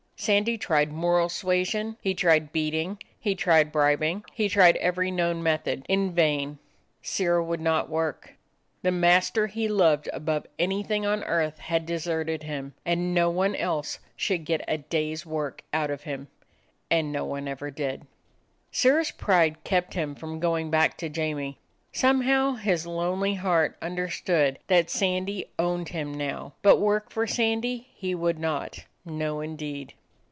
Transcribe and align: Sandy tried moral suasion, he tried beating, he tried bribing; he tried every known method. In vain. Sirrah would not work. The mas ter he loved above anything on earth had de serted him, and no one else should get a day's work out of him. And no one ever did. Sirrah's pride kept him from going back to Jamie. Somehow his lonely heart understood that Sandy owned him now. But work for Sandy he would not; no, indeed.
Sandy 0.17 0.55
tried 0.55 0.91
moral 0.91 1.29
suasion, 1.29 1.97
he 1.99 2.13
tried 2.13 2.51
beating, 2.51 2.99
he 3.19 3.33
tried 3.33 3.71
bribing; 3.71 4.23
he 4.33 4.47
tried 4.47 4.75
every 4.75 5.09
known 5.09 5.41
method. 5.41 5.83
In 5.89 6.13
vain. 6.13 6.59
Sirrah 7.01 7.43
would 7.43 7.59
not 7.59 7.89
work. 7.89 8.35
The 8.83 8.91
mas 8.91 9.31
ter 9.31 9.47
he 9.47 9.67
loved 9.67 10.09
above 10.13 10.45
anything 10.59 11.07
on 11.07 11.23
earth 11.23 11.57
had 11.57 11.87
de 11.87 11.95
serted 11.95 12.43
him, 12.43 12.75
and 12.85 13.15
no 13.15 13.31
one 13.31 13.55
else 13.55 13.97
should 14.15 14.45
get 14.45 14.61
a 14.67 14.77
day's 14.77 15.25
work 15.25 15.63
out 15.73 15.89
of 15.89 16.03
him. 16.03 16.27
And 16.91 17.11
no 17.11 17.25
one 17.25 17.47
ever 17.47 17.71
did. 17.71 18.05
Sirrah's 18.71 19.09
pride 19.09 19.63
kept 19.63 19.95
him 19.95 20.13
from 20.13 20.39
going 20.39 20.69
back 20.69 20.97
to 20.97 21.09
Jamie. 21.09 21.57
Somehow 21.91 22.53
his 22.57 22.85
lonely 22.85 23.33
heart 23.33 23.75
understood 23.81 24.59
that 24.67 24.91
Sandy 24.91 25.45
owned 25.57 25.89
him 25.89 26.13
now. 26.13 26.53
But 26.61 26.77
work 26.77 27.09
for 27.09 27.25
Sandy 27.25 27.87
he 27.95 28.13
would 28.13 28.37
not; 28.37 28.85
no, 29.03 29.39
indeed. 29.41 29.95